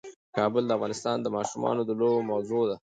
کابل 0.35 0.63
د 0.67 0.71
افغان 0.77 1.19
ماشومانو 1.37 1.81
د 1.85 1.91
لوبو 1.99 2.27
موضوع 2.31 2.63
ده. 2.69 2.75